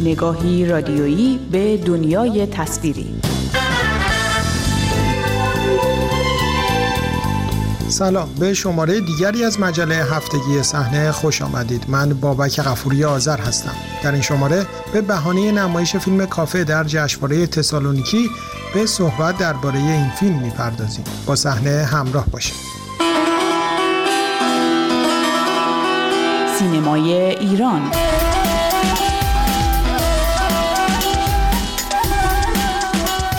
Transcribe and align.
نگاهی 0.00 0.66
رادیویی 0.66 1.38
به 1.52 1.76
دنیای 1.76 2.46
تصویری. 2.46 3.14
سلام 7.88 8.28
به 8.38 8.54
شماره 8.54 9.00
دیگری 9.00 9.44
از 9.44 9.60
مجله 9.60 9.94
هفتگی 9.94 10.62
صحنه 10.62 11.12
خوش 11.12 11.42
آمدید. 11.42 11.84
من 11.88 12.08
بابک 12.08 12.60
غفوری 12.60 13.04
آذر 13.04 13.40
هستم. 13.40 13.74
در 14.02 14.12
این 14.12 14.22
شماره 14.22 14.66
به 14.92 15.00
بهانه 15.00 15.52
نمایش 15.52 15.96
فیلم 15.96 16.26
کافه 16.26 16.64
در 16.64 16.84
جشنواره 16.84 17.46
تسالونیکی 17.46 18.30
به 18.74 18.86
صحبت 18.86 19.38
درباره 19.38 19.78
این 19.78 20.10
فیلم 20.20 20.38
می‌پردازیم. 20.38 21.04
با 21.26 21.36
صحنه 21.36 21.84
همراه 21.84 22.26
باشید. 22.26 22.54
سینمای 26.58 27.12
ایران. 27.14 27.90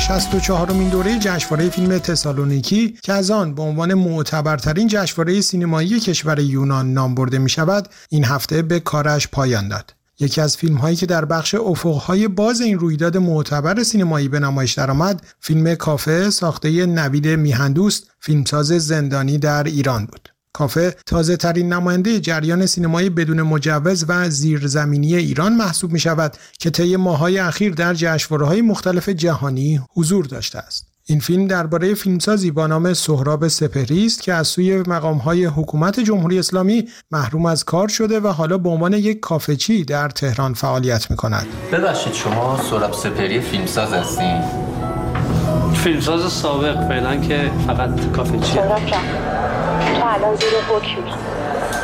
64 0.08 0.72
مین 0.72 0.90
دوره 0.90 1.20
جشنواره 1.20 1.70
فیلم 1.70 1.98
تسالونیکی 1.98 2.98
که 3.04 3.14
از 3.14 3.32
آن 3.32 3.56
به 3.56 3.62
عنوان 3.62 3.94
معتبرترین 3.94 4.88
جشنواره 4.88 5.42
سینمایی 5.42 6.00
کشور 6.00 6.40
یونان 6.40 6.94
نام 6.94 7.16
برده 7.16 7.38
می 7.38 7.50
شود 7.50 7.88
این 8.10 8.26
هفته 8.26 8.62
به 8.62 8.80
کارش 8.80 9.28
پایان 9.28 9.68
داد. 9.68 9.94
یکی 10.20 10.42
از 10.42 10.58
فیلم 10.58 10.76
هایی 10.76 10.96
که 10.96 11.06
در 11.06 11.26
بخش 11.26 11.56
افقهای 11.56 12.28
باز 12.28 12.62
این 12.62 12.80
رویداد 12.80 13.18
معتبر 13.18 13.84
سینمایی 13.84 14.28
به 14.28 14.40
نمایش 14.40 14.74
درآمد 14.74 15.26
فیلم 15.40 15.76
کافه 15.76 16.30
ساخته 16.30 16.86
نوید 16.86 17.28
میهندوست 17.28 18.12
فیلمساز 18.20 18.68
زندانی 18.68 19.38
در 19.38 19.64
ایران 19.64 20.06
بود. 20.06 20.33
کافه 20.54 20.96
تازه 21.06 21.38
ترین 21.38 21.74
نماینده 21.74 22.20
جریان 22.20 22.66
سینمایی 22.66 23.10
بدون 23.10 23.42
مجوز 23.42 24.06
و 24.08 24.30
زیرزمینی 24.30 25.16
ایران 25.16 25.56
محسوب 25.56 25.92
می 25.92 26.00
شود 26.00 26.38
که 26.60 26.70
طی 26.70 26.96
ماهای 26.96 27.40
اخیر 27.40 27.74
در 27.74 27.94
جشنواره 27.94 28.46
های 28.46 28.62
مختلف 28.62 29.10
جهانی 29.10 29.82
حضور 29.96 30.26
داشته 30.26 30.60
است. 30.60 30.88
این 31.06 31.20
فیلم 31.20 31.48
درباره 31.48 31.94
فیلمسازی 31.94 32.52
با 32.52 32.68
نام 32.68 32.94
سهراب 32.94 33.48
سپهری 33.48 34.06
است 34.06 34.22
که 34.22 34.34
از 34.34 34.48
سوی 34.48 34.78
مقامهای 34.78 35.46
حکومت 35.46 36.00
جمهوری 36.00 36.40
اسلامی 36.40 36.88
محروم 37.12 37.46
از 37.46 37.64
کار 37.64 37.88
شده 37.88 38.20
و 38.20 38.28
حالا 38.28 38.58
به 38.58 38.70
عنوان 38.70 38.94
یک 38.94 39.20
کافچی 39.20 39.84
در 39.84 40.10
تهران 40.10 40.54
فعالیت 40.54 41.12
می 41.12 41.18
کند. 41.18 41.46
ببخشید 41.72 42.14
شما 42.14 42.60
سهراب 42.70 42.94
سپهری 42.94 43.42
فیلمساز 43.42 43.94
هستین؟ 43.94 44.42
فیلمساز 45.74 46.32
سابق 46.32 46.88
فعلا 46.88 47.18
که 47.18 47.52
فقط 47.68 48.12
کافچی 48.12 48.58
تو 50.04 50.10
الان 50.10 50.36
زیر 50.36 50.50
حکمی 50.70 51.14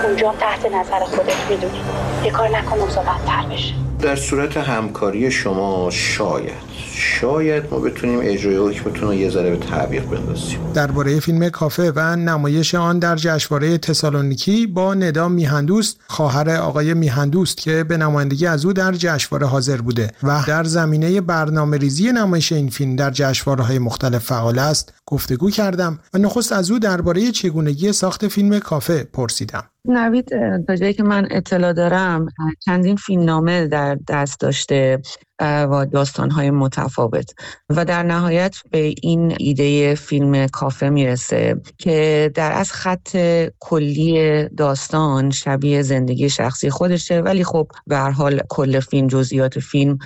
اونجا 0.03 0.33
تحت 0.39 0.65
نظر 0.65 0.99
خودت 0.99 1.49
می‌دونی. 1.49 1.81
یه 2.23 2.31
کار 2.31 2.49
نکن 2.49 2.79
اوضاع 2.79 3.03
بدتر 3.03 3.45
بشه. 3.51 3.73
در 4.01 4.15
صورت 4.15 4.57
همکاری 4.57 5.31
شما 5.31 5.89
شاید. 5.91 6.68
شاید 6.93 7.63
ما 7.71 7.79
بتونیم 7.79 8.19
اجرای 8.23 8.55
حکمتون 8.55 9.07
رو 9.07 9.13
یه 9.13 9.29
ذره 9.29 9.49
به 9.49 9.57
تعویق 9.57 10.05
بندازیم. 10.05 10.59
درباره 10.73 11.19
فیلم 11.19 11.49
کافه 11.49 11.91
و 11.95 12.15
نمایش 12.15 12.75
آن 12.75 12.99
در 12.99 13.15
جشنواره 13.15 13.77
تسالونیکی 13.77 14.67
با 14.67 14.93
ندا 14.93 15.27
میهندوست 15.27 15.99
خواهر 16.07 16.49
آقای 16.49 16.93
میهندوست 16.93 17.57
که 17.57 17.83
به 17.83 17.97
نمایندگی 17.97 18.45
از 18.45 18.65
او 18.65 18.73
در 18.73 18.91
جشنواره 18.91 19.47
حاضر 19.47 19.77
بوده 19.77 20.11
و 20.23 20.43
در 20.47 20.63
زمینه 20.63 21.21
برنامه 21.21 21.77
ریزی 21.77 22.11
نمایش 22.11 22.51
این 22.51 22.69
فیلم 22.69 22.95
در 22.95 23.11
جشنواره 23.11 23.63
های 23.63 23.79
مختلف 23.79 24.25
فعال 24.25 24.59
است 24.59 24.93
گفتگو 25.05 25.49
کردم 25.49 25.99
و 26.13 26.17
نخست 26.17 26.51
از 26.51 26.71
او 26.71 26.79
درباره 26.79 27.31
چگونگی 27.31 27.91
ساخت 27.91 28.27
فیلم 28.27 28.59
کافه 28.59 29.03
پرسیدم. 29.03 29.63
نوید 29.85 30.29
تا 30.67 30.75
جایی 30.75 30.93
که 30.93 31.03
من 31.03 31.27
اطلاع 31.31 31.73
دارم 31.73 32.27
چندین 32.65 32.95
فیلمنامه 32.95 33.67
در 33.67 33.97
دست 34.07 34.39
داشته. 34.39 35.01
و 35.41 35.85
داستانهای 35.91 36.51
متفاوت. 36.51 37.33
و 37.69 37.85
در 37.85 38.03
نهایت 38.03 38.55
به 38.71 38.93
این 39.01 39.35
ایده 39.39 39.95
فیلم 39.95 40.47
کافه 40.47 40.89
می‌رسه 40.89 41.61
که 41.77 42.31
در 42.35 42.51
از 42.51 42.71
خط 42.71 43.17
کلی 43.59 44.43
داستان 44.49 45.29
شبیه 45.31 45.81
زندگی 45.81 46.29
شخصی 46.29 46.69
خودشه. 46.69 47.21
ولی 47.21 47.43
خب 47.43 47.67
به 47.87 47.97
حال 47.97 48.41
کل 48.49 48.79
فیلم 48.79 49.07
جزئیات 49.07 49.59
فیلم 49.59 49.97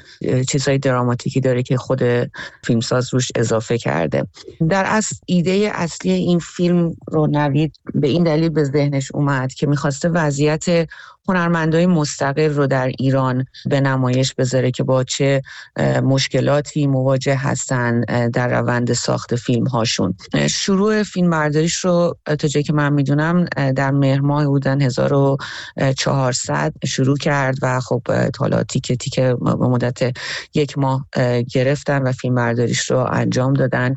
چیزهای 0.50 0.78
دراماتیکی 0.78 1.41
داره 1.41 1.63
که 1.63 1.78
خود 1.78 2.02
فیلمساز 2.63 3.13
روش 3.13 3.31
اضافه 3.36 3.78
کرده. 3.78 4.28
در 4.69 4.86
از 4.88 5.07
ایده 5.25 5.72
اصلی 5.74 6.12
این 6.12 6.40
فیلم 6.40 6.96
رو 7.07 7.28
نوید 7.28 7.75
به 7.96 8.07
این 8.07 8.24
دلیل 8.24 8.50
به 8.50 8.63
ذهنش 8.63 9.12
اومد 9.13 9.53
که 9.53 9.68
می‌خواسته 9.68 10.09
وضعیت 10.09 10.66
هنرمندای 11.29 11.85
مستقل 11.85 12.50
رو 12.50 12.67
در 12.67 12.88
ایران 12.88 13.45
به 13.66 13.81
نمایش 13.81 14.34
بذاره 14.34 14.72
که 14.72 14.84
با 14.84 15.03
چه 15.03 15.41
مشکلاتی 16.03 16.88
مواجه 16.88 17.35
هستن 17.35 18.01
در 18.34 18.47
روند 18.47 18.94
ساخت 18.94 19.35
فیلم 19.35 19.67
هاشون 19.67 20.16
شروع 20.50 21.03
فیلم 21.03 21.29
برداریش 21.29 21.75
رو 21.85 22.17
تا 22.25 22.47
جایی 22.47 22.63
که 22.63 22.73
من 22.73 22.94
می‌دونم 22.94 23.45
در 23.75 23.91
مهر 23.91 24.19
ماه 24.19 24.45
بودن 24.45 24.81
1400 24.81 26.73
شروع 26.85 27.17
کرد 27.17 27.57
و 27.62 27.79
خب 27.79 28.01
حالا 28.39 28.63
تیکه 28.63 28.95
تیکه 28.95 29.35
به 29.41 29.67
مدت 29.67 30.17
یک 30.53 30.78
ماه 30.78 31.06
گرفتن 31.53 32.01
و 32.01 32.12
فیلم 32.12 32.35
برداریش 32.35 32.91
رو 32.91 33.07
انجام 33.12 33.53
دادن. 33.53 33.95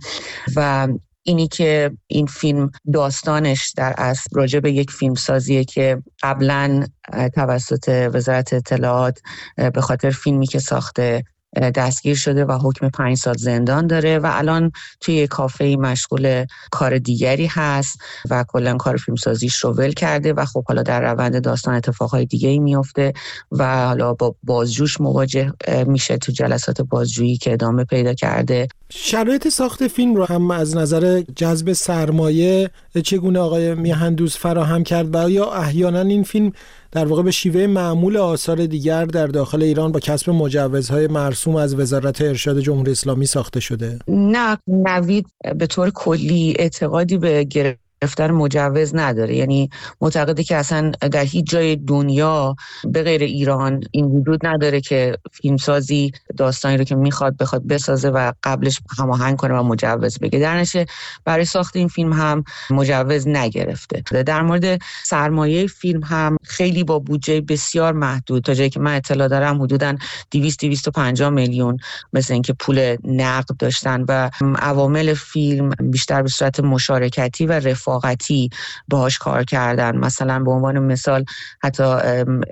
و 0.56 0.88
اینی 1.26 1.48
که 1.48 1.90
این 2.06 2.26
فیلم 2.26 2.70
داستانش 2.92 3.72
در 3.76 3.94
اصل 3.98 4.30
راجع 4.32 4.60
به 4.60 4.72
یک 4.72 4.90
فیلم 4.90 5.14
سازیه 5.14 5.64
که 5.64 6.02
قبلا 6.22 6.86
توسط 7.34 8.10
وزارت 8.14 8.52
اطلاعات 8.52 9.20
به 9.74 9.80
خاطر 9.80 10.10
فیلمی 10.10 10.46
که 10.46 10.58
ساخته 10.58 11.24
دستگیر 11.56 12.16
شده 12.16 12.44
و 12.44 12.52
حکم 12.52 12.88
پنج 12.88 13.16
سال 13.16 13.34
زندان 13.34 13.86
داره 13.86 14.18
و 14.18 14.30
الان 14.32 14.72
توی 15.00 15.26
کافه 15.26 15.76
مشغول 15.80 16.44
کار 16.70 16.98
دیگری 16.98 17.46
هست 17.46 17.98
و 18.30 18.44
کلا 18.48 18.76
کار 18.76 18.96
فیلمسازیش 18.96 19.56
رو 19.56 19.72
ول 19.72 19.92
کرده 19.92 20.32
و 20.32 20.44
خب 20.44 20.64
حالا 20.68 20.82
در 20.82 21.12
روند 21.12 21.42
داستان 21.42 21.74
اتفاقهای 21.74 22.26
دیگه 22.26 22.48
ای 22.48 22.58
میفته 22.58 23.12
و 23.50 23.86
حالا 23.86 24.14
با 24.14 24.34
بازجوش 24.42 25.00
مواجه 25.00 25.52
میشه 25.86 26.16
تو 26.16 26.32
جلسات 26.32 26.80
بازجویی 26.80 27.36
که 27.36 27.52
ادامه 27.52 27.84
پیدا 27.84 28.14
کرده. 28.14 28.68
شرایط 28.90 29.48
ساخت 29.48 29.86
فیلم 29.86 30.14
رو 30.14 30.24
هم 30.24 30.50
از 30.50 30.76
نظر 30.76 31.22
جذب 31.36 31.72
سرمایه 31.72 32.70
چگونه 33.04 33.38
آقای 33.38 33.74
میهندوز 33.74 34.36
فراهم 34.36 34.84
کرد 34.84 35.14
و 35.14 35.30
یا 35.30 35.52
احیانا 35.52 36.00
این 36.00 36.22
فیلم 36.22 36.52
در 36.92 37.06
واقع 37.06 37.22
به 37.22 37.30
شیوه 37.30 37.66
معمول 37.66 38.16
آثار 38.16 38.66
دیگر 38.66 39.04
در 39.04 39.26
داخل 39.26 39.62
ایران 39.62 39.92
با 39.92 40.00
کسب 40.00 40.30
مجوزهای 40.30 41.06
مرسوم 41.06 41.56
از 41.56 41.74
وزارت 41.74 42.22
ارشاد 42.22 42.60
جمهوری 42.60 42.90
اسلامی 42.90 43.26
ساخته 43.26 43.60
شده؟ 43.60 43.98
نه 44.08 44.58
نوید 44.66 45.26
به 45.58 45.66
طور 45.66 45.90
کلی 45.90 46.54
اعتقادی 46.58 47.18
به 47.18 47.44
گرفتن 47.44 47.85
مجوز 48.18 48.94
نداره. 48.94 49.36
یعنی 49.36 49.70
معتقده 50.00 50.44
که 50.44 50.56
اصلا 50.56 50.90
در 50.90 51.24
هیچ 51.24 51.46
جای 51.46 51.76
دنیا 51.76 52.56
به 52.84 53.02
غیر 53.02 53.22
ایران 53.22 53.80
این 53.90 54.04
وجود 54.04 54.46
نداره 54.46 54.80
که 54.80 55.18
فیلمسازی 55.32 56.12
داستانی 56.36 56.76
رو 56.76 56.84
که 56.84 56.94
می‌خواد 56.94 57.36
بخواد 57.36 57.66
بسازه 57.66 58.08
و 58.08 58.32
قبلش 58.42 58.80
هماهنگ 58.98 59.36
کنه 59.36 59.54
و 59.54 59.62
مجوز 59.62 60.18
بگه. 60.18 60.38
در 60.38 60.66
برای 61.24 61.44
ساخت 61.44 61.76
این 61.76 61.88
فیلم 61.88 62.12
هم 62.12 62.44
مجوز 62.70 63.28
نگرفته. 63.28 64.22
در 64.22 64.42
مورد 64.42 64.80
سرمایه 65.04 65.66
فیلم 65.66 66.02
هم 66.02 66.36
خیلی 66.42 66.84
با 66.84 66.98
بودجه 66.98 67.40
بسیار 67.40 67.92
محدود. 67.92 68.44
تا 68.44 68.54
جایی 68.54 68.70
که 68.70 68.80
من 68.80 68.96
اطلاع 68.96 69.28
دارم 69.28 69.62
حدودا 69.62 69.96
200 70.30 70.60
250 70.60 71.30
میلیون 71.30 71.76
مثل 72.12 72.32
اینکه 72.32 72.52
پول 72.52 72.96
نقد 73.04 73.56
داشتن 73.58 74.04
و 74.08 74.30
عوامل 74.58 75.14
فیلم 75.14 75.70
بیشتر 75.70 76.22
به 76.22 76.28
صورت 76.28 76.60
مشارکتی 76.60 77.46
و 77.46 77.60
رفاقتی 77.86 78.50
باهاش 78.88 79.18
کار 79.18 79.44
کردن. 79.44 79.96
مثلا 79.96 80.38
به 80.38 80.50
عنوان 80.50 80.78
مثال 80.78 81.24
حتی 81.62 81.82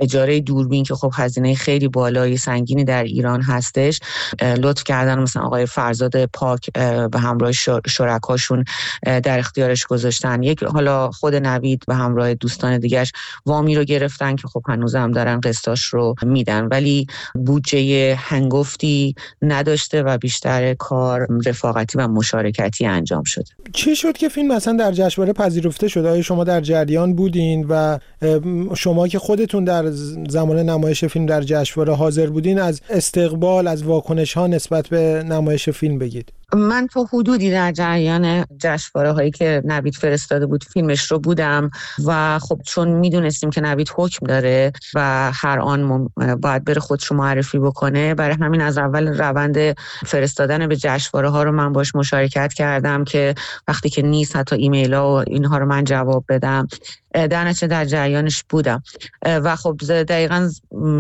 اجاره 0.00 0.40
دوربین 0.40 0.84
که 0.84 0.94
خب 0.94 1.12
هزینه 1.14 1.54
خیلی 1.54 1.88
بالای 1.88 2.36
سنگینی 2.36 2.84
در 2.84 3.04
ایران 3.04 3.42
هستش 3.42 4.00
لطف 4.42 4.84
کردن. 4.84 5.19
مثلا 5.19 5.42
آقای 5.42 5.66
فرزاد 5.66 6.25
پاک 6.25 6.72
به 7.10 7.19
همراه 7.19 7.52
شرکاشون 7.86 8.64
در 9.02 9.38
اختیارش 9.38 9.86
گذاشتن. 9.86 10.42
یک 10.42 10.62
حالا 10.62 11.10
خود 11.10 11.34
نوید 11.34 11.84
به 11.87 11.94
همراه 11.94 12.34
دوستان 12.34 12.78
دیگرش 12.78 13.12
وامی 13.46 13.75
رو 13.75 13.84
گرفتن 13.84 14.37
که 14.37 14.48
خب 14.48 14.62
هنوز 14.69 14.94
هم 14.94 15.12
دارن 15.12 15.40
قسطاش 15.40 15.84
رو 15.84 16.14
میدن. 16.22 16.64
ولی 16.64 17.06
بودجه 17.34 18.14
هنگفتی 18.14 19.14
نداشته 19.42 20.02
و 20.02 20.19
بیشتر 20.19 20.75
کار 20.75 21.28
رفاقتی 21.46 21.98
و 21.98 22.08
مشارکتی 22.08 22.87
انجام 22.87 23.25
شده. 23.25 23.44
چی 23.72 23.96
شد 23.96 24.16
که 24.16 24.28
فیلم 24.28 24.52
مثلا 24.52 24.76
در 24.76 24.92
جشنواره 25.25 25.32
پذیرفته 25.32 25.88
شد 25.88 26.06
آیا 26.06 26.23
شما 26.23 26.44
در 26.44 26.61
جریان 26.61 27.15
بودین 27.15 27.67
و 27.69 27.99
شما 28.76 29.09
که 29.09 29.19
خودتون 29.19 29.65
در 29.65 29.91
زمان 30.29 30.59
نمایش 30.59 31.05
فیلم 31.05 31.26
در 31.26 31.43
جشنواره 31.43 31.94
حاضر 31.94 32.26
بودین 32.26 32.59
از 32.59 32.81
استقبال 32.91 33.67
از 33.67 33.82
واکنش 33.82 34.35
ها 34.35 34.47
نسبت 34.47 34.88
به 34.88 35.25
نمایش 35.29 35.69
فیلم 35.71 35.99
بگید؟ 35.99 36.32
من 36.54 36.86
تا 36.86 37.06
حدودی 37.12 37.50
در 37.50 37.72
جریان 37.72 38.44
جشنواره 38.58 39.12
هایی 39.12 39.30
که 39.30 39.62
نوید 39.64 39.94
فرستاده 39.94 40.46
بود 40.46 40.64
فیلمش 40.64 41.10
رو 41.10 41.18
بودم 41.18 41.70
و 42.04 42.38
خب 42.38 42.60
چون 42.66 42.88
می‌دونستیم 42.88 43.50
که 43.50 43.60
نوید 43.60 43.90
حکم 43.96 44.26
داره 44.26 44.72
و 44.94 45.30
هر 45.34 45.60
آن 45.60 46.08
باید 46.40 46.64
بره 46.64 46.80
خودش 46.80 47.12
معرفی 47.12 47.58
بکنه 47.58 48.14
برای 48.14 48.36
همین 48.40 48.60
از 48.60 48.78
اول 48.78 49.18
روند 49.18 49.58
فرستادن 50.06 50.66
به 50.66 50.76
جشنواره 50.76 51.28
ها 51.28 51.42
رو 51.42 51.52
من 51.52 51.72
باش 51.72 51.94
مشارکت 51.94 52.52
کردم 52.52 53.04
که 53.04 53.34
وقتی 53.68 53.88
که 53.90 54.02
نیست 54.02 54.36
حتی 54.36 54.56
ایمیل 54.56 54.94
ها 54.94 55.14
و 55.14 55.24
اینها 55.26 55.58
رو 55.58 55.66
من 55.66 55.84
جواب 55.84 56.24
بدم. 56.28 56.68
در 57.14 57.52
در 57.52 57.84
جریانش 57.84 58.44
بودم. 58.48 58.82
و 59.24 59.56
خب 59.56 59.76
دقیقا 59.88 60.50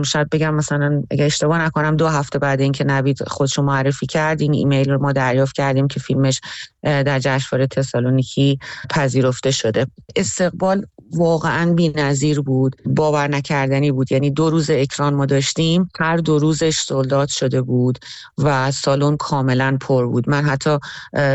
شاید 0.04 0.30
بگم 0.30 0.54
مثلا 0.54 1.02
اگه 1.10 1.24
اشتباه 1.24 1.62
نکنم 1.62 1.96
دو 1.96 2.08
هفته 2.08 2.38
بعد 2.38 2.60
اینکه 2.60 2.84
نوید 2.84 3.28
خودشو 3.28 3.62
معرفی 3.62 4.06
کرد 4.06 4.40
این 4.40 4.54
ایمیل 4.54 4.90
رو 4.90 5.02
ما 5.02 5.12
دریافت 5.12 5.43
کردیم 5.52 5.88
که 5.88 6.00
فیلمش 6.00 6.40
در 6.84 7.18
جشنواره 7.18 7.66
تسالونیکی 7.66 8.58
پذیرفته 8.90 9.50
شده. 9.50 9.86
استقبال 10.16 10.86
واقعا 11.16 11.72
بی 11.72 11.88
نظیر 11.88 12.40
بود 12.40 12.76
باور 12.86 13.28
نکردنی 13.28 13.92
بود. 13.92 14.12
یعنی 14.12 14.30
دو 14.30 14.50
روز 14.50 14.70
اکران 14.70 15.14
ما 15.14 15.26
داشتیم 15.26 15.90
هر 16.00 16.16
دو 16.16 16.38
روزش 16.38 16.78
sold 16.78 17.07
out 17.07 17.28
شده 17.28 17.62
بود 17.62 17.98
و 18.38 18.70
سالن 18.70 19.16
کاملا 19.16 19.76
پر 19.80 20.06
بود. 20.06 20.30
من 20.30 20.44
حتی 20.44 20.78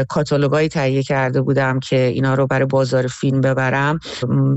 کاتالوگایی 0.10 0.70
تهیه 0.70 1.04
کرده 1.04 1.42
بودم 1.42 1.80
که 1.80 2.00
اینا 2.00 2.34
رو 2.34 2.48
برای 2.48 2.66
بازار 2.66 3.08
فیلم 3.08 3.42
ببرم. 3.42 4.00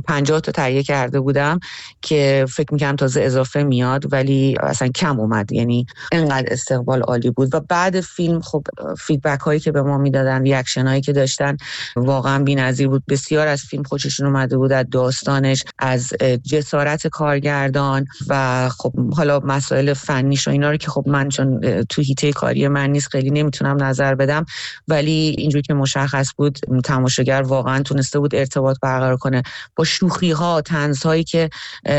پنجاه 0.09 0.41
تا 0.41 0.53
تهیه 0.53 0.83
کرده 0.83 1.21
بودم 1.21 1.61
که 2.03 2.47
فکر 2.49 2.75
می‌کنم 2.75 2.97
تازه 2.97 3.23
اضافه 3.23 3.63
میاد 3.63 4.13
ولی 4.13 4.57
اصلا 4.61 4.89
کم 4.89 5.21
اومد. 5.21 5.53
یعنی 5.53 5.87
انقدر 6.13 6.53
استقبال 6.53 7.03
عالی 7.03 7.31
بود. 7.31 7.55
و 7.55 7.61
بعد 7.61 8.01
فیلم 8.01 8.41
خب 8.41 8.65
feedback 8.99 9.41
هایی 9.41 9.61
که 9.61 9.73
به 9.73 9.83
ما 9.83 9.99
می‌دادن 9.99 10.43
reaction 10.43 10.82
هایی 10.87 11.01
که 11.01 11.13
داشتن 11.13 11.57
واقعا 11.97 12.45
بی‌نظیر 12.45 12.89
بود. 12.89 13.03
بسیار 13.09 13.49
از 13.49 13.63
فیلم 13.63 13.83
خوششون 13.83 14.27
اومده 14.27 14.57
بود 14.57 14.73
از 14.73 14.87
داستانش 14.91 15.65
از 15.79 16.09
جسارت 16.45 17.07
کارگردان 17.07 18.07
و 18.29 18.69
خب 18.69 18.93
حالا 19.15 19.41
مسائل 19.41 19.95
فنیش 19.95 20.49
و 20.49 20.51
اینا 20.51 20.71
رو 20.71 20.77
که 20.77 20.91
خب 20.91 21.05
من 21.07 21.29
چون 21.29 21.61
تو 21.89 22.03
هیته 22.03 22.33
کاری 22.33 22.69
من 22.69 22.91
نیست 22.91 23.09
خیلی 23.09 23.31
نمی‌تونم 23.31 23.83
نظر 23.83 24.15
بدم. 24.15 24.45
ولی 24.89 25.35
اینجوری 25.39 25.63
که 25.63 25.75
مشخص 25.75 26.29
بود 26.37 26.59
تماشاگر 26.85 27.43
واقعا 27.43 27.83
تونسته 27.83 28.19
بود 28.19 28.35
ارتباط 28.35 28.77
برقرار 28.83 29.17
کنه 29.17 29.43
با 29.77 29.85
شوخی 29.85 30.31
ها 30.31 30.61
تنز 30.61 31.03
هایی 31.03 31.25
که 31.25 31.51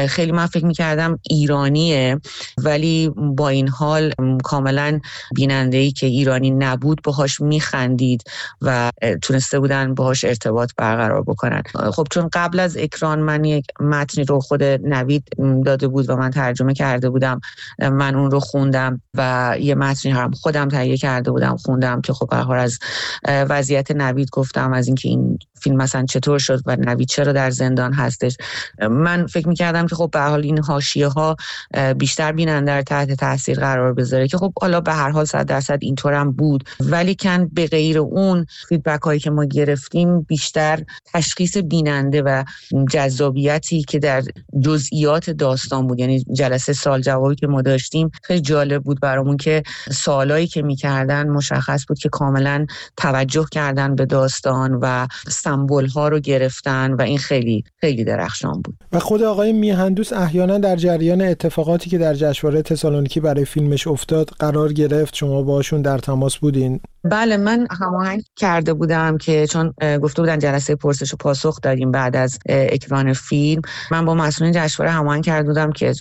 خیلی 0.08 0.32
من 0.32 0.46
فکر 0.46 0.66
می‌کردم 0.66 1.20
ایرانیه. 1.30 2.20
ولی 2.58 3.12
با 3.16 3.50
این 3.50 3.68
حال 3.68 4.14
کاملا 4.44 5.00
بیننده 5.36 5.78
ای 5.78 5.92
که 5.92 6.08
ایرانی 6.08 6.52
نبود 6.52 7.02
باهاش 7.04 7.42
میخندید 7.42 8.24
و 8.62 8.70
تونسته 9.22 9.60
بودن 9.60 9.94
باهاش 9.94 10.24
ارتباط 10.24 10.72
برقرار 10.78 11.22
بکنن. 11.22 11.62
خب 11.94 12.08
چون 12.12 12.30
قبل 12.34 12.60
از 12.60 12.78
اکران 12.78 13.20
من 13.20 13.46
یک 13.46 13.66
متنی 13.80 14.24
رو 14.24 14.40
خود 14.40 14.64
نوید 14.64 15.24
داده 15.66 15.88
بود 15.88 16.10
و 16.10 16.16
من 16.16 16.30
ترجمه 16.30 16.74
کرده 16.74 17.10
بودم 17.10 17.42
من 17.80 18.16
اون 18.16 18.31
رو 18.31 18.40
خوندم 18.40 19.02
و 19.18 19.56
یه 19.60 19.75
متنی 19.75 20.12
هم 20.12 20.31
خودم 20.31 20.68
تهیه 20.68 20.98
کرده 20.98 21.31
بودم 21.31 21.56
خوندم 21.58 22.02
که 22.02 22.14
خب 22.14 22.28
به 22.30 22.56
از 22.56 22.80
وضعیت 23.28 23.92
نوید 23.92 24.30
گفتم 24.31 24.74
از 24.74 24.88
اینکه 24.88 25.10
این 25.10 25.40
فیلم 25.62 25.75
مثلا 25.75 26.06
چطور 26.06 26.40
شد 26.40 26.62
و 26.66 26.75
نوید 26.75 27.08
چرا 27.08 27.31
در 27.34 27.50
زندان 27.50 27.94
هستش. 27.94 28.38
من 28.92 29.25
فکر 29.25 29.48
می‌کردم 29.48 29.88
که 29.88 29.96
خب 29.96 30.10
به 30.12 30.20
حال 30.20 30.42
این 30.42 30.60
حاشیه 30.60 31.08
ها 31.08 31.36
بیشتر 31.98 32.31
بیننده 32.31 32.66
در 32.66 32.81
تحت 32.81 33.12
تاثیر 33.12 33.60
قرار 33.60 33.94
بذاره 33.94 34.28
که 34.28 34.38
خب 34.38 34.54
حالا 34.62 34.81
به 34.81 34.94
هر 34.94 35.10
حال 35.10 35.25
صد 35.25 35.46
درصد 35.46 35.78
اینطورم 35.81 36.31
بود. 36.31 36.70
ولی 36.80 37.16
کن 37.16 37.48
به 37.54 37.68
غیر 37.68 38.00
اون 38.00 38.46
فیدبک 38.69 39.01
هایی 39.01 39.19
که 39.19 39.31
ما 39.31 39.45
گرفتیم 39.45 40.21
بیشتر 40.21 40.83
تشخیص 41.13 41.57
بیننده 41.57 42.21
و 42.21 42.44
جذابیتی 42.92 43.83
که 43.83 44.00
در 44.00 44.24
جزئیات 44.60 45.30
داستان 45.30 45.88
بود. 45.88 46.00
یعنی 46.00 46.25
جلسه 46.33 46.74
سال 46.74 47.01
جوابی 47.01 47.36
که 47.36 47.48
ما 47.48 47.62
داشتیم 47.62 48.12
خیلی 48.24 48.42
جالب 48.42 48.83
بود 48.83 49.00
برامون 49.00 49.38
که 49.38 49.63
سوالایی 49.92 50.48
که 50.48 50.62
می‌کردن 50.62 51.30
مشخص 51.30 51.86
بود 51.88 52.00
که 52.00 52.10
کاملا 52.10 52.65
توجه 52.98 53.45
کردن 53.51 53.95
به 53.95 54.06
داستان 54.06 54.80
و 54.81 55.07
سمبل 55.27 55.88
ها 55.88 56.07
رو 56.07 56.19
گرفتن 56.19 56.94
و 56.94 57.01
این 57.01 57.18
خیلی 57.18 57.63
خیلی 57.81 58.04
درخشان 58.04 58.62
بود. 58.62 58.75
و 58.92 59.00
خود 59.00 59.24
آقای 59.24 59.54
میهندوس 59.54 60.13
احیانا 60.13 60.57
در 60.57 60.75
جریان 60.75 61.21
اتفاقاتی 61.21 61.89
که 61.89 61.98
در 61.98 62.13
جشنواره 62.13 62.62
تسالونیکی 62.62 63.19
برای 63.19 63.45
فیلمش 63.45 63.88
افتاد 63.88 64.30
قرار 64.39 64.74
گرفت. 64.74 65.15
شما 65.15 65.42
باشون 65.42 65.81
در 65.81 65.98
تماس 65.98 66.38
بودین. 66.38 66.80
بله 67.06 67.38
من 67.38 67.68
هماهنگ 67.82 68.24
کرده 68.36 68.74
بودم 68.74 69.18
که 69.18 69.48
چون 69.48 69.74
گفته 70.02 70.22
بودن 70.22 70.40
جلسه 70.40 70.76
پرسش 70.76 71.14
و 71.14 71.18
پاسخ 71.18 71.62
داریم 71.62 71.92
بعد 71.92 72.16
از 72.16 72.40
اکران 72.50 73.14
فیلم. 73.14 73.62
من 73.92 74.06
با 74.06 74.16
مسئولین 74.16 74.54
جشنواره 74.58 74.92
هماهنگ 74.92 75.24
کرده 75.26 75.48
بودم 75.48 75.72
که 75.72 75.94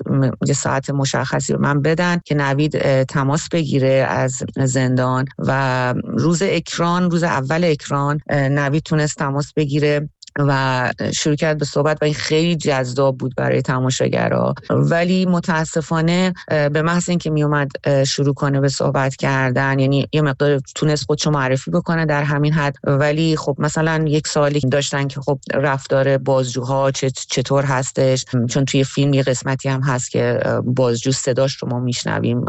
یه 0.47 0.55
ساعت 0.55 0.91
مشخصی 0.91 1.53
به 1.53 1.59
من 1.59 1.83
بدن 1.83 2.21
که 2.25 2.35
نوید 2.35 3.03
تماس 3.03 3.49
بگیره 3.49 4.07
از 4.09 4.43
زندان 4.57 5.25
و 5.39 5.95
روز 6.07 6.43
اکران 6.43 7.11
روز 7.11 7.23
اول 7.23 7.65
اکران 7.65 8.21
نوید 8.31 8.83
تونست 8.83 9.19
تماس 9.19 9.53
بگیره. 9.57 10.09
و 10.39 10.93
شروع 11.15 11.37
کرد 11.37 11.59
به 11.59 11.65
صحبت 11.65 11.99
و 12.03 12.05
این 12.05 12.15
خیلی 12.15 12.57
جذاب 12.57 13.19
بود 13.19 13.35
برای 13.37 13.63
تماشاگرها 13.63 14.55
ولی 14.71 15.27
متاسفانه 15.27 16.35
به 16.49 16.83
محض 16.83 17.09
اینکه 17.09 17.31
میومد 17.31 17.69
شروع 18.07 18.35
کنه 18.35 18.61
به 18.61 18.69
صحبت 18.69 19.17
کردن 19.17 19.79
یعنی 19.79 20.09
یه 20.13 20.23
مقدار 20.23 20.61
تونست 20.75 21.05
خودشو 21.05 21.31
معرفی 21.31 21.71
بکنه 21.71 22.07
در 22.07 22.23
همین 22.23 22.53
حد. 22.53 22.75
ولی 22.85 23.37
خب 23.37 23.57
مثلا 23.59 24.05
یک 24.09 24.27
سالی 24.27 24.61
داشتن 24.61 25.09
که 25.09 25.21
خب 25.21 25.39
رفتار 25.55 26.19
بازجوها 26.19 26.91
چطور 26.91 27.65
هستش؟ 27.65 28.25
چون 28.49 28.65
توی 28.65 28.85
فیلم 28.85 29.15
یه 29.15 29.23
قسمتی 29.23 29.69
هم 29.69 29.83
هست 29.83 30.11
که 30.11 30.41
بازجو 30.65 31.13
صداش 31.13 31.57
رو 31.57 31.69
ما 31.69 31.81
میشنویم. 31.81 32.45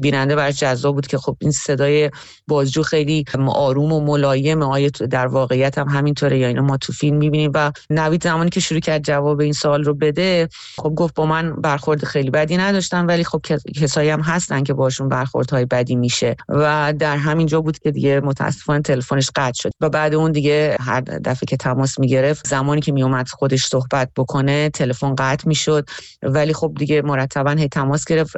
بیننده 0.00 0.36
برای 0.36 0.52
جذاب 0.52 0.94
بود 0.94 1.06
که 1.06 1.18
خب 1.18 1.36
این 1.40 1.50
صدای 1.50 2.10
بازجو 2.48 2.82
خیلی 2.82 3.24
آروم 3.48 3.92
و 3.92 4.00
ملایم 4.00 4.62
آیا 4.62 4.88
در 4.88 5.26
واقعیت 5.26 5.78
هم 5.78 5.88
همینطوره 5.88 6.38
یا 6.38 6.48
اینا؟ 6.48 6.62
ما 6.62 6.76
تو 6.76 6.92
فیلم 6.92 7.21
می‌بینیم 7.22 7.50
و 7.54 7.72
نوید 7.90 8.24
زمانی 8.24 8.50
که 8.50 8.60
شروع 8.60 8.80
کرد 8.80 9.04
جواب 9.04 9.40
این 9.40 9.52
سوال 9.52 9.84
رو 9.84 9.94
بده 9.94 10.48
خب 10.76 10.94
گفت 10.96 11.14
با 11.14 11.26
من 11.26 11.56
برخورد 11.56 12.04
خیلی 12.04 12.30
بدی 12.30 12.56
نداشتم 12.56 13.06
ولی 13.06 13.24
خب 13.24 13.40
کسایی 13.80 14.10
هم 14.10 14.20
هستن 14.20 14.62
که 14.62 14.74
باشون 14.74 15.08
برخوردهای 15.08 15.64
بدی 15.64 15.96
میشه. 15.96 16.36
و 16.48 16.94
در 16.98 17.16
همین 17.16 17.46
جا 17.46 17.60
بود 17.60 17.78
که 17.78 17.90
دیگه 17.90 18.20
متاسفانه 18.20 18.82
تلفنش 18.82 19.30
قطع 19.36 19.62
شد. 19.62 19.70
و 19.80 19.88
بعد 19.88 20.14
اون 20.14 20.32
دیگه 20.32 20.76
هر 20.80 21.00
دفعه 21.00 21.46
که 21.48 21.56
تماس 21.56 21.98
می‌گرفت 21.98 22.46
زمانی 22.46 22.80
که 22.80 22.92
میومد 22.92 23.28
خودش 23.28 23.66
صحبت 23.66 24.10
بکنه 24.16 24.70
تلفن 24.70 25.14
قطع 25.14 25.48
می‌شد. 25.48 25.88
ولی 26.22 26.52
خب 26.52 26.72
دیگه 26.78 27.02
مرتبا 27.02 27.50
هی 27.50 27.68
تماس 27.68 28.04
گرفت. 28.04 28.36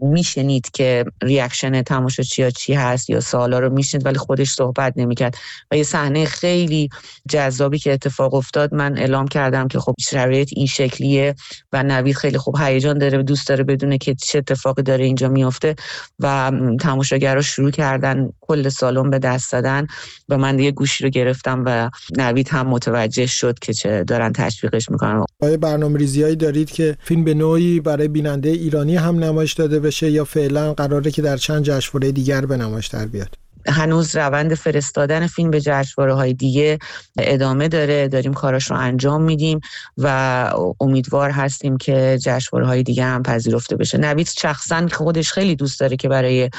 میشنید 0.00 0.70
که 0.70 1.04
ریاکشن 1.22 1.82
تماشاچی 1.82 2.52
چی 2.52 2.74
هست 2.74 3.10
یا 3.10 3.20
سوالا 3.20 3.58
رو 3.58 3.72
میشنید 3.72 4.06
ولی 4.06 4.18
خودش 4.18 4.50
صحبت 4.50 4.92
نمی‌کرد. 4.96 5.36
و 5.70 5.76
یه 5.76 5.82
صحنه 5.82 6.24
خیلی 6.24 6.88
جذابی 7.28 7.78
که 7.78 7.95
اتفاق 7.96 8.34
افتاد 8.34 8.74
من 8.74 8.98
اعلام 8.98 9.28
کردم 9.28 9.68
که 9.68 9.78
خب 9.78 9.94
شرایط 10.00 10.50
این 10.56 10.66
شکلیه 10.66 11.34
و 11.72 11.82
نوید 11.82 12.16
خیلی 12.16 12.38
خوب 12.38 12.56
هیجان 12.60 12.98
داره 12.98 13.22
دوست 13.22 13.48
داره 13.48 13.64
بدونه 13.64 13.98
که 13.98 14.14
چه 14.14 14.38
اتفاقی 14.38 14.82
داره 14.82 15.04
اینجا 15.04 15.28
میافته 15.28 15.74
و 16.18 16.52
تماشاگرها 16.80 17.42
شروع 17.42 17.70
کردن 17.70 18.30
کل 18.40 18.68
سالن 18.68 19.10
به 19.10 19.18
دست 19.18 19.52
دادن 19.52 19.86
و 20.28 20.38
من 20.38 20.56
دیگه 20.56 20.70
گوشی 20.70 21.04
رو 21.04 21.10
گرفتم 21.10 21.62
و 21.66 21.90
نوید 22.16 22.48
هم 22.48 22.66
متوجه 22.66 23.26
شد 23.26 23.58
که 23.58 23.72
چه 23.72 24.04
دارن 24.04 24.32
تشویقش 24.32 24.90
می‌کنن. 24.90 25.24
آیا 25.40 25.56
برنامه 25.56 25.98
ریزیایی 25.98 26.36
دارید 26.36 26.70
که 26.70 26.96
فیلم 27.00 27.24
به 27.24 27.34
نوعی 27.34 27.80
برای 27.80 28.08
بیننده 28.08 28.48
ایرانی 28.48 28.96
هم 28.96 29.24
نمایش 29.24 29.52
داده 29.52 29.80
بشه 29.80 30.10
یا 30.10 30.24
فعلا 30.24 30.74
قراره 30.74 31.10
که 31.10 31.22
در 31.22 31.36
چند 31.36 31.62
جشنواره 31.62 32.12
دیگر 32.12 32.46
به 32.46 32.56
نمایش 32.56 32.86
در 32.86 33.06
بیاد؟ 33.06 33.45
هنوز 33.68 34.16
روند 34.16 34.54
فرستادن 34.54 35.26
فیلم 35.26 35.50
به 35.50 35.60
جشنواره 35.60 36.14
های 36.14 36.34
دیگه 36.34 36.78
ادامه 37.18 37.68
داره 37.68 38.08
داریم 38.08 38.34
کاراش 38.34 38.70
رو 38.70 38.76
انجام 38.76 39.22
میدیم 39.22 39.60
و 39.98 40.50
امیدوار 40.80 41.30
هستیم 41.30 41.76
که 41.76 42.18
جشنواره 42.22 42.66
های 42.66 42.82
دیگه 42.82 43.04
هم 43.04 43.22
پذیرفته 43.22 43.76
بشه. 43.76 43.98
نوید 43.98 44.28
شخصا 44.28 44.86
خودش 44.92 45.32
خیلی 45.32 45.56
دوست 45.56 45.80
داره 45.80 45.96
که 45.96 46.08
برای 46.08 46.50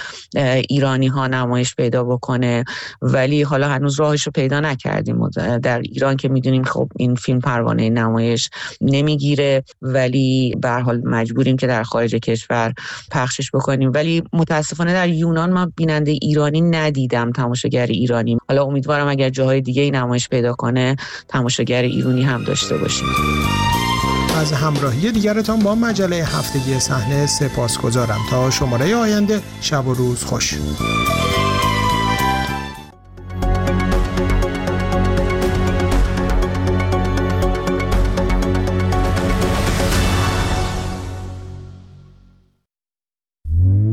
ایرانی 0.69 1.07
ها 1.07 1.27
نمایش 1.27 1.75
پیدا 1.75 2.03
بکنه 2.03 2.63
ولی 3.01 3.41
حالا 3.41 3.69
هنوز 3.69 3.99
راهش 3.99 4.23
رو 4.23 4.31
پیدا 4.31 4.59
نکردیم. 4.59 5.29
در 5.59 5.79
ایران 5.79 6.17
که 6.17 6.29
می‌دونیم 6.29 6.63
خب 6.63 6.89
این 6.95 7.15
فیلم 7.15 7.39
پروانه 7.39 7.89
نمایش 7.89 8.49
نمی‌گیره 8.81 9.63
ولی 9.81 10.55
به 10.61 10.69
حال 10.69 11.01
مجبوریم 11.05 11.57
که 11.57 11.67
در 11.67 11.83
خارج 11.83 12.15
کشور 12.15 12.73
پخشش 13.11 13.51
بکنیم. 13.51 13.91
ولی 13.95 14.23
متاسفانه 14.33 14.93
در 14.93 15.09
یونان 15.09 15.53
ما 15.53 15.71
بیننده 15.75 16.11
ایرانی 16.11 16.61
ندیم 16.61 16.96
دیدم 16.97 17.31
تماشاگر 17.31 17.85
ایرانی. 17.85 18.37
حالا 18.49 18.63
امیدوارم 18.63 19.07
اگر 19.07 19.29
جاهای 19.29 19.61
دیگه 19.61 19.81
ای 19.81 19.91
نمایش 19.91 20.29
پیدا 20.29 20.53
کنه 20.53 20.95
تماشاگر 21.27 21.81
ایرانی 21.81 22.23
هم 22.23 22.43
داشته 22.43 22.77
باشیم. 22.77 23.07
از 24.37 24.51
همراهی 24.51 25.11
دیگرتان 25.11 25.59
با 25.59 25.75
مجله 25.75 26.15
هفتگی 26.15 26.79
صحنه 26.79 27.25
سپاس 27.25 27.77
گذارم 27.77 28.19
تا 28.29 28.49
شماره 28.49 28.95
آینده 28.95 29.41
شب 29.61 29.87
و 29.87 29.93
روز 29.93 30.23
خوش. 30.23 30.53